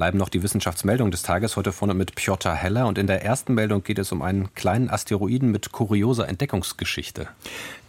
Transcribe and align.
bleiben 0.00 0.16
noch 0.16 0.30
die 0.30 0.42
Wissenschaftsmeldungen 0.42 1.10
des 1.10 1.22
Tages 1.22 1.56
heute 1.56 1.72
vorne 1.72 1.92
mit 1.92 2.14
Piotr 2.14 2.54
Heller. 2.54 2.86
Und 2.86 2.96
in 2.96 3.06
der 3.06 3.22
ersten 3.22 3.52
Meldung 3.52 3.82
geht 3.82 3.98
es 3.98 4.12
um 4.12 4.22
einen 4.22 4.54
kleinen 4.54 4.88
Asteroiden 4.88 5.50
mit 5.50 5.72
kurioser 5.72 6.26
Entdeckungsgeschichte. 6.26 7.28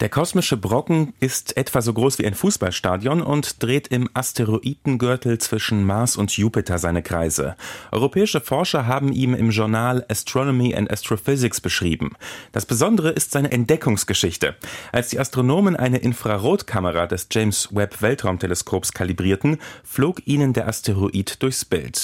Der 0.00 0.10
kosmische 0.10 0.58
Brocken 0.58 1.14
ist 1.20 1.56
etwa 1.56 1.80
so 1.80 1.94
groß 1.94 2.18
wie 2.18 2.26
ein 2.26 2.34
Fußballstadion 2.34 3.22
und 3.22 3.62
dreht 3.62 3.88
im 3.88 4.10
Asteroidengürtel 4.12 5.38
zwischen 5.38 5.84
Mars 5.84 6.18
und 6.18 6.36
Jupiter 6.36 6.76
seine 6.76 7.02
Kreise. 7.02 7.56
Europäische 7.92 8.42
Forscher 8.42 8.86
haben 8.86 9.10
ihm 9.10 9.32
im 9.32 9.48
Journal 9.48 10.04
Astronomy 10.10 10.74
and 10.74 10.90
Astrophysics 10.90 11.62
beschrieben. 11.62 12.10
Das 12.52 12.66
Besondere 12.66 13.08
ist 13.08 13.30
seine 13.30 13.52
Entdeckungsgeschichte. 13.52 14.54
Als 14.92 15.08
die 15.08 15.18
Astronomen 15.18 15.76
eine 15.76 15.96
Infrarotkamera 15.96 17.06
des 17.06 17.28
James 17.30 17.70
Webb 17.72 18.02
Weltraumteleskops 18.02 18.92
kalibrierten, 18.92 19.56
flog 19.82 20.20
ihnen 20.26 20.52
der 20.52 20.68
Asteroid 20.68 21.42
durchs 21.42 21.64
Bild. 21.64 22.01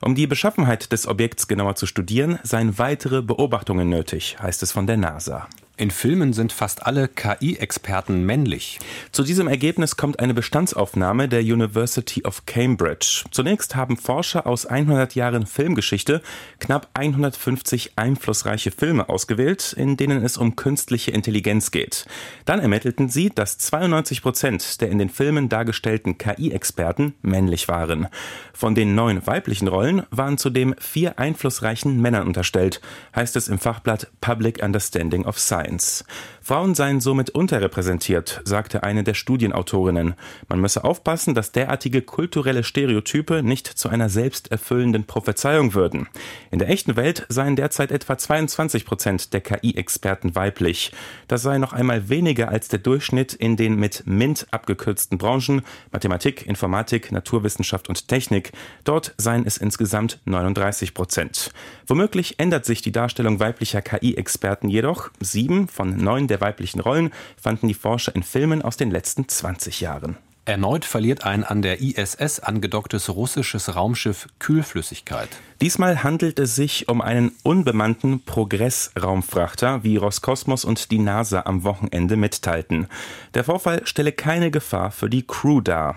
Um 0.00 0.14
die 0.14 0.26
Beschaffenheit 0.26 0.92
des 0.92 1.06
Objekts 1.06 1.48
genauer 1.48 1.74
zu 1.74 1.86
studieren, 1.86 2.38
seien 2.42 2.78
weitere 2.78 3.22
Beobachtungen 3.22 3.88
nötig, 3.88 4.36
heißt 4.40 4.62
es 4.62 4.70
von 4.72 4.86
der 4.86 4.96
NASA. 4.96 5.48
In 5.80 5.90
Filmen 5.90 6.34
sind 6.34 6.52
fast 6.52 6.84
alle 6.84 7.08
KI-Experten 7.08 8.22
männlich. 8.26 8.80
Zu 9.12 9.22
diesem 9.22 9.48
Ergebnis 9.48 9.96
kommt 9.96 10.20
eine 10.20 10.34
Bestandsaufnahme 10.34 11.26
der 11.26 11.40
University 11.40 12.22
of 12.24 12.44
Cambridge. 12.44 13.24
Zunächst 13.30 13.76
haben 13.76 13.96
Forscher 13.96 14.46
aus 14.46 14.66
100 14.66 15.14
Jahren 15.14 15.46
Filmgeschichte 15.46 16.20
knapp 16.58 16.90
150 16.92 17.92
einflussreiche 17.96 18.72
Filme 18.72 19.08
ausgewählt, 19.08 19.72
in 19.72 19.96
denen 19.96 20.22
es 20.22 20.36
um 20.36 20.54
künstliche 20.54 21.12
Intelligenz 21.12 21.70
geht. 21.70 22.04
Dann 22.44 22.60
ermittelten 22.60 23.08
sie, 23.08 23.30
dass 23.30 23.56
92 23.56 24.20
Prozent 24.20 24.82
der 24.82 24.90
in 24.90 24.98
den 24.98 25.08
Filmen 25.08 25.48
dargestellten 25.48 26.18
KI-Experten 26.18 27.14
männlich 27.22 27.68
waren. 27.68 28.08
Von 28.52 28.74
den 28.74 28.94
neun 28.94 29.26
weiblichen 29.26 29.66
Rollen 29.66 30.02
waren 30.10 30.36
zudem 30.36 30.74
vier 30.78 31.18
einflussreichen 31.18 32.02
Männern 32.02 32.26
unterstellt, 32.26 32.82
heißt 33.16 33.34
es 33.36 33.48
im 33.48 33.58
Fachblatt 33.58 34.08
Public 34.20 34.62
Understanding 34.62 35.24
of 35.24 35.38
Science. 35.38 35.69
Science. 35.70 36.04
Frauen 36.42 36.74
seien 36.74 37.00
somit 37.00 37.30
unterrepräsentiert, 37.30 38.40
sagte 38.44 38.82
eine 38.82 39.04
der 39.04 39.14
Studienautorinnen. 39.14 40.14
Man 40.48 40.60
müsse 40.60 40.82
aufpassen, 40.82 41.34
dass 41.34 41.52
derartige 41.52 42.02
kulturelle 42.02 42.64
Stereotype 42.64 43.42
nicht 43.42 43.68
zu 43.68 43.88
einer 43.88 44.08
selbsterfüllenden 44.08 45.04
Prophezeiung 45.04 45.74
würden. 45.74 46.08
In 46.50 46.58
der 46.58 46.70
echten 46.70 46.96
Welt 46.96 47.24
seien 47.28 47.54
derzeit 47.54 47.92
etwa 47.92 48.18
22 48.18 48.84
Prozent 48.84 49.32
der 49.32 49.42
KI-Experten 49.42 50.34
weiblich. 50.34 50.92
Das 51.28 51.42
sei 51.42 51.58
noch 51.58 51.72
einmal 51.72 52.08
weniger 52.08 52.48
als 52.48 52.68
der 52.68 52.80
Durchschnitt 52.80 53.34
in 53.34 53.56
den 53.56 53.76
mit 53.76 54.02
MINT 54.06 54.48
abgekürzten 54.50 55.18
Branchen 55.18 55.62
Mathematik, 55.92 56.46
Informatik, 56.46 57.12
Naturwissenschaft 57.12 57.88
und 57.88 58.08
Technik. 58.08 58.50
Dort 58.82 59.14
seien 59.18 59.46
es 59.46 59.56
insgesamt 59.56 60.18
39 60.24 60.94
Prozent. 60.94 61.52
Womöglich 61.86 62.40
ändert 62.40 62.64
sich 62.64 62.82
die 62.82 62.92
Darstellung 62.92 63.38
weiblicher 63.38 63.82
KI-Experten 63.82 64.68
jedoch. 64.68 65.10
Sieben 65.20 65.59
von 65.68 65.96
neun 65.96 66.28
der 66.28 66.40
weiblichen 66.40 66.80
Rollen 66.80 67.12
fanden 67.40 67.68
die 67.68 67.74
Forscher 67.74 68.14
in 68.14 68.22
Filmen 68.22 68.62
aus 68.62 68.76
den 68.76 68.90
letzten 68.90 69.28
20 69.28 69.80
Jahren. 69.80 70.16
Erneut 70.44 70.84
verliert 70.84 71.24
ein 71.24 71.44
an 71.44 71.62
der 71.62 71.80
ISS 71.80 72.40
angedocktes 72.40 73.08
russisches 73.10 73.74
Raumschiff 73.76 74.26
Kühlflüssigkeit. 74.38 75.28
Diesmal 75.60 76.02
handelt 76.02 76.38
es 76.38 76.56
sich 76.56 76.88
um 76.88 77.02
einen 77.02 77.32
unbemannten 77.42 78.24
Progress-Raumfrachter, 78.24 79.84
wie 79.84 79.98
Roskosmos 79.98 80.64
und 80.64 80.90
die 80.90 80.98
NASA 80.98 81.42
am 81.44 81.64
Wochenende 81.64 82.16
mitteilten. 82.16 82.86
Der 83.34 83.44
Vorfall 83.44 83.86
stelle 83.86 84.12
keine 84.12 84.50
Gefahr 84.50 84.90
für 84.90 85.10
die 85.10 85.26
Crew 85.26 85.60
dar. 85.60 85.96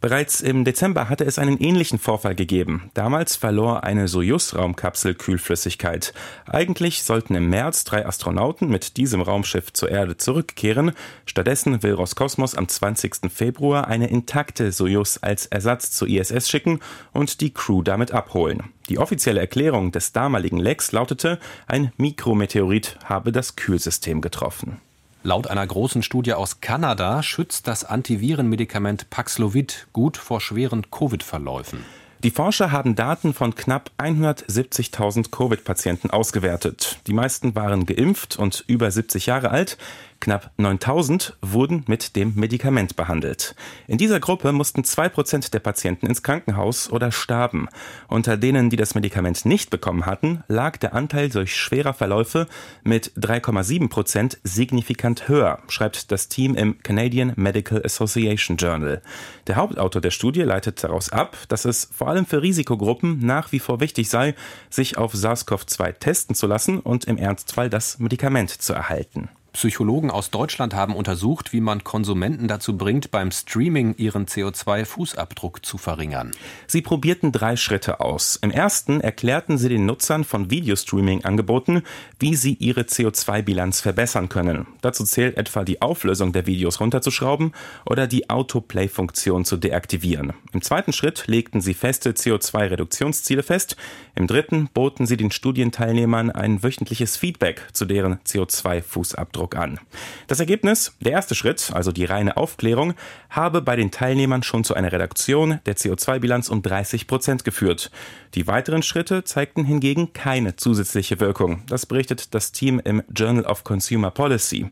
Bereits 0.00 0.40
im 0.40 0.64
Dezember 0.64 1.10
hatte 1.10 1.24
es 1.24 1.38
einen 1.38 1.58
ähnlichen 1.58 1.98
Vorfall 1.98 2.34
gegeben. 2.34 2.90
Damals 2.94 3.36
verlor 3.36 3.84
eine 3.84 4.08
Soyuz-Raumkapsel 4.08 5.14
Kühlflüssigkeit. 5.14 6.14
Eigentlich 6.46 7.04
sollten 7.04 7.34
im 7.34 7.50
März 7.50 7.84
drei 7.84 8.06
Astronauten 8.06 8.68
mit 8.68 8.96
diesem 8.96 9.20
Raumschiff 9.20 9.74
zur 9.74 9.90
Erde 9.90 10.16
zurückkehren. 10.16 10.92
Stattdessen 11.26 11.82
will 11.82 11.92
Roskosmos 11.92 12.56
am 12.56 12.66
20. 12.66 13.30
Februar 13.30 13.86
eine 13.88 14.08
intakte 14.08 14.72
Soyuz 14.72 15.18
als 15.20 15.46
Ersatz 15.46 15.92
zur 15.92 16.08
ISS 16.08 16.48
schicken 16.48 16.80
und 17.12 17.40
die 17.42 17.52
Crew 17.52 17.82
damit 17.82 18.10
abholen. 18.10 18.72
Die 18.92 18.98
offizielle 18.98 19.40
Erklärung 19.40 19.90
des 19.90 20.12
damaligen 20.12 20.58
Lecks 20.58 20.92
lautete, 20.92 21.38
ein 21.66 21.92
Mikrometeorit 21.96 22.98
habe 23.06 23.32
das 23.32 23.56
Kühlsystem 23.56 24.20
getroffen. 24.20 24.82
Laut 25.22 25.46
einer 25.46 25.66
großen 25.66 26.02
Studie 26.02 26.34
aus 26.34 26.60
Kanada 26.60 27.22
schützt 27.22 27.68
das 27.68 27.86
Antivirenmedikament 27.86 29.08
Paxlovid 29.08 29.86
gut 29.94 30.18
vor 30.18 30.42
schweren 30.42 30.90
Covid-Verläufen. 30.90 31.86
Die 32.22 32.30
Forscher 32.30 32.70
haben 32.70 32.94
Daten 32.94 33.32
von 33.32 33.54
knapp 33.54 33.90
170.000 33.96 35.30
Covid-Patienten 35.30 36.10
ausgewertet. 36.10 36.98
Die 37.06 37.14
meisten 37.14 37.54
waren 37.54 37.86
geimpft 37.86 38.36
und 38.36 38.62
über 38.66 38.90
70 38.90 39.24
Jahre 39.24 39.50
alt. 39.50 39.78
Knapp 40.22 40.52
9000 40.56 41.36
wurden 41.42 41.82
mit 41.88 42.14
dem 42.14 42.36
Medikament 42.36 42.94
behandelt. 42.94 43.56
In 43.88 43.98
dieser 43.98 44.20
Gruppe 44.20 44.52
mussten 44.52 44.84
zwei 44.84 45.08
Prozent 45.08 45.52
der 45.52 45.58
Patienten 45.58 46.06
ins 46.06 46.22
Krankenhaus 46.22 46.88
oder 46.92 47.10
starben. 47.10 47.66
Unter 48.06 48.36
denen, 48.36 48.70
die 48.70 48.76
das 48.76 48.94
Medikament 48.94 49.44
nicht 49.44 49.70
bekommen 49.70 50.06
hatten, 50.06 50.44
lag 50.46 50.76
der 50.76 50.94
Anteil 50.94 51.28
durch 51.28 51.56
schwerer 51.56 51.92
Verläufe 51.92 52.46
mit 52.84 53.10
3,7 53.18 53.88
Prozent 53.88 54.38
signifikant 54.44 55.26
höher, 55.26 55.58
schreibt 55.66 56.12
das 56.12 56.28
Team 56.28 56.54
im 56.54 56.80
Canadian 56.84 57.32
Medical 57.34 57.82
Association 57.84 58.56
Journal. 58.56 59.02
Der 59.48 59.56
Hauptautor 59.56 60.00
der 60.00 60.12
Studie 60.12 60.42
leitet 60.42 60.84
daraus 60.84 61.10
ab, 61.10 61.36
dass 61.48 61.64
es 61.64 61.88
vor 61.92 62.06
allem 62.06 62.26
für 62.26 62.42
Risikogruppen 62.42 63.18
nach 63.26 63.50
wie 63.50 63.58
vor 63.58 63.80
wichtig 63.80 64.08
sei, 64.08 64.36
sich 64.70 64.98
auf 64.98 65.14
SARS-CoV-2 65.14 65.94
testen 65.94 66.36
zu 66.36 66.46
lassen 66.46 66.78
und 66.78 67.06
im 67.06 67.18
Ernstfall 67.18 67.68
das 67.68 67.98
Medikament 67.98 68.50
zu 68.50 68.72
erhalten. 68.72 69.28
Psychologen 69.52 70.10
aus 70.10 70.30
Deutschland 70.30 70.74
haben 70.74 70.96
untersucht, 70.96 71.52
wie 71.52 71.60
man 71.60 71.84
Konsumenten 71.84 72.48
dazu 72.48 72.76
bringt, 72.76 73.10
beim 73.10 73.30
Streaming 73.30 73.94
ihren 73.98 74.24
CO2-Fußabdruck 74.24 75.62
zu 75.62 75.76
verringern. 75.76 76.30
Sie 76.66 76.80
probierten 76.80 77.32
drei 77.32 77.56
Schritte 77.56 78.00
aus. 78.00 78.36
Im 78.36 78.50
ersten 78.50 79.02
erklärten 79.02 79.58
sie 79.58 79.68
den 79.68 79.84
Nutzern 79.84 80.24
von 80.24 80.50
Videostreaming-Angeboten, 80.50 81.82
wie 82.18 82.34
sie 82.34 82.54
ihre 82.54 82.82
CO2-Bilanz 82.82 83.82
verbessern 83.82 84.30
können. 84.30 84.66
Dazu 84.80 85.04
zählt 85.04 85.36
etwa 85.36 85.64
die 85.64 85.82
Auflösung 85.82 86.32
der 86.32 86.46
Videos 86.46 86.80
runterzuschrauben 86.80 87.52
oder 87.84 88.06
die 88.06 88.30
Autoplay-Funktion 88.30 89.44
zu 89.44 89.58
deaktivieren. 89.58 90.32
Im 90.54 90.62
zweiten 90.62 90.94
Schritt 90.94 91.26
legten 91.26 91.60
sie 91.60 91.74
feste 91.74 92.12
CO2-Reduktionsziele 92.12 93.42
fest. 93.42 93.76
Im 94.14 94.26
dritten 94.26 94.70
boten 94.72 95.04
sie 95.06 95.18
den 95.18 95.30
Studienteilnehmern 95.30 96.30
ein 96.30 96.62
wöchentliches 96.62 97.18
Feedback 97.18 97.68
zu 97.74 97.84
deren 97.84 98.18
CO2-Fußabdruck 98.20 99.41
Fußabdruck 99.42 99.56
an. 99.56 99.80
Das 100.26 100.40
Ergebnis, 100.40 100.94
der 101.00 101.12
erste 101.12 101.34
Schritt, 101.34 101.70
also 101.72 101.92
die 101.92 102.04
reine 102.04 102.36
Aufklärung, 102.36 102.94
habe 103.30 103.62
bei 103.62 103.76
den 103.76 103.90
Teilnehmern 103.90 104.42
schon 104.42 104.64
zu 104.64 104.74
einer 104.74 104.92
Reduktion 104.92 105.60
der 105.66 105.76
CO2-Bilanz 105.76 106.48
um 106.48 106.62
30 106.62 107.06
Prozent 107.06 107.44
geführt. 107.44 107.90
Die 108.34 108.46
weiteren 108.46 108.82
Schritte 108.82 109.24
zeigten 109.24 109.64
hingegen 109.64 110.12
keine 110.12 110.56
zusätzliche 110.56 111.20
Wirkung. 111.20 111.62
Das 111.68 111.86
berichtet 111.86 112.34
das 112.34 112.52
Team 112.52 112.80
im 112.84 113.02
Journal 113.14 113.44
of 113.44 113.64
Consumer 113.64 114.10
Policy. 114.10 114.70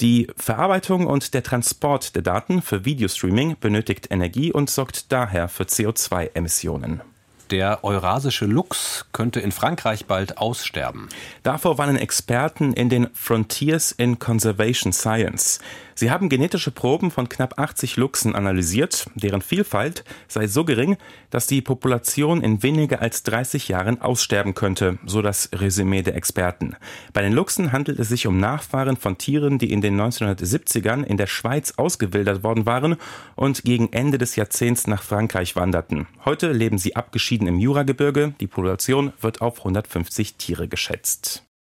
Die 0.00 0.26
Verarbeitung 0.36 1.06
und 1.06 1.34
der 1.34 1.42
Transport 1.42 2.16
der 2.16 2.22
Daten 2.22 2.62
für 2.62 2.84
Videostreaming 2.84 3.56
benötigt 3.60 4.08
Energie 4.10 4.52
und 4.52 4.68
sorgt 4.68 5.12
daher 5.12 5.48
für 5.48 5.64
CO2-Emissionen. 5.64 7.02
Der 7.50 7.84
eurasische 7.84 8.46
Luchs 8.46 9.06
könnte 9.12 9.40
in 9.40 9.52
Frankreich 9.52 10.06
bald 10.06 10.38
aussterben. 10.38 11.08
Davor 11.42 11.76
warnen 11.76 11.96
Experten 11.96 12.72
in 12.72 12.88
den 12.88 13.08
Frontiers 13.12 13.92
in 13.92 14.18
Conservation 14.18 14.92
Science. 14.92 15.60
Sie 15.96 16.10
haben 16.10 16.28
genetische 16.28 16.72
Proben 16.72 17.12
von 17.12 17.28
knapp 17.28 17.58
80 17.58 17.96
Luchsen 17.96 18.34
analysiert, 18.34 19.06
deren 19.14 19.42
Vielfalt 19.42 20.04
sei 20.26 20.48
so 20.48 20.64
gering, 20.64 20.96
dass 21.30 21.46
die 21.46 21.62
Population 21.62 22.42
in 22.42 22.62
weniger 22.64 23.00
als 23.00 23.22
30 23.22 23.68
Jahren 23.68 24.00
aussterben 24.00 24.54
könnte, 24.54 24.98
so 25.06 25.22
das 25.22 25.50
Resümee 25.52 26.02
der 26.02 26.16
Experten. 26.16 26.74
Bei 27.12 27.22
den 27.22 27.32
Luchsen 27.32 27.70
handelt 27.70 28.00
es 28.00 28.08
sich 28.08 28.26
um 28.26 28.40
Nachfahren 28.40 28.96
von 28.96 29.18
Tieren, 29.18 29.58
die 29.58 29.70
in 29.70 29.82
den 29.82 30.00
1970ern 30.00 31.04
in 31.04 31.16
der 31.16 31.28
Schweiz 31.28 31.74
ausgewildert 31.76 32.42
worden 32.42 32.66
waren 32.66 32.96
und 33.36 33.62
gegen 33.62 33.92
Ende 33.92 34.18
des 34.18 34.34
Jahrzehnts 34.34 34.88
nach 34.88 35.02
Frankreich 35.02 35.54
wanderten. 35.54 36.08
Heute 36.24 36.50
leben 36.50 36.78
sie 36.78 36.96
abgeschieden 36.96 37.33
im 37.42 37.58
Juragebirge. 37.58 38.34
Die 38.40 38.46
Population 38.46 39.12
wird 39.20 39.40
auf 39.40 39.58
150 39.58 40.36
Tiere 40.36 40.68
geschätzt. 40.68 41.43